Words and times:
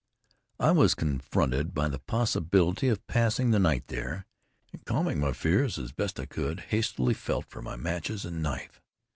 I 0.59 0.71
was 0.71 0.95
confronted 0.95 1.75
by 1.75 1.87
the 1.87 1.99
possibility 1.99 2.87
of 2.87 3.05
passing 3.05 3.51
the 3.51 3.59
night 3.59 3.85
there, 3.85 4.25
and 4.73 4.83
calming 4.83 5.19
my 5.19 5.31
fears 5.31 5.77
as 5.77 5.91
best 5.91 6.19
I 6.19 6.25
could, 6.25 6.59
hastily 6.71 7.13
felt 7.13 7.45
for 7.45 7.61
my 7.61 7.75
matches 7.75 8.25
and 8.25 8.41
knife. 8.41 8.81